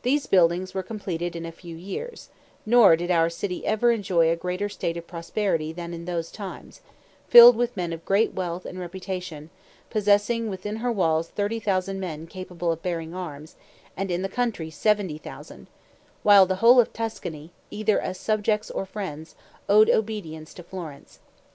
[0.00, 2.30] These buildings were completed in a few years;
[2.64, 6.80] nor did our city ever enjoy a greater state of prosperity than in those times:
[7.28, 9.50] filled with men of great wealth and reputation;
[9.90, 13.54] possessing within her walls 30,000 men capable of bearing arms,
[13.98, 15.66] and in the country 70,000,
[16.22, 19.34] while the whole of Tuscany, either as subjects or friends,
[19.68, 21.18] owed obedience to Florence.